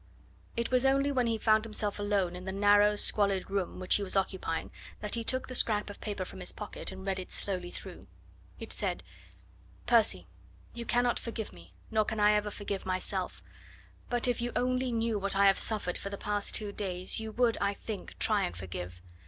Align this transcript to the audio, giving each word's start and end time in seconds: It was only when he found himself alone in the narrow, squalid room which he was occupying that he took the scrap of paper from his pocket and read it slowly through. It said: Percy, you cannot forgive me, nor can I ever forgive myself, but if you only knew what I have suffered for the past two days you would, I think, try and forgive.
It 0.57 0.71
was 0.71 0.83
only 0.83 1.11
when 1.11 1.27
he 1.27 1.37
found 1.37 1.63
himself 1.63 1.99
alone 1.99 2.35
in 2.35 2.45
the 2.45 2.51
narrow, 2.51 2.95
squalid 2.95 3.51
room 3.51 3.79
which 3.79 3.97
he 3.97 4.01
was 4.01 4.17
occupying 4.17 4.71
that 4.99 5.13
he 5.13 5.23
took 5.23 5.47
the 5.47 5.53
scrap 5.53 5.91
of 5.91 6.01
paper 6.01 6.25
from 6.25 6.39
his 6.39 6.51
pocket 6.51 6.91
and 6.91 7.05
read 7.05 7.19
it 7.19 7.31
slowly 7.31 7.69
through. 7.69 8.07
It 8.59 8.73
said: 8.73 9.03
Percy, 9.85 10.25
you 10.73 10.85
cannot 10.87 11.19
forgive 11.19 11.53
me, 11.53 11.75
nor 11.91 12.03
can 12.03 12.19
I 12.19 12.33
ever 12.33 12.49
forgive 12.49 12.83
myself, 12.83 13.43
but 14.09 14.27
if 14.27 14.41
you 14.41 14.51
only 14.55 14.91
knew 14.91 15.19
what 15.19 15.35
I 15.35 15.45
have 15.45 15.59
suffered 15.59 15.99
for 15.99 16.09
the 16.09 16.17
past 16.17 16.55
two 16.55 16.71
days 16.71 17.19
you 17.19 17.31
would, 17.33 17.55
I 17.61 17.75
think, 17.75 18.17
try 18.17 18.41
and 18.43 18.57
forgive. 18.57 19.03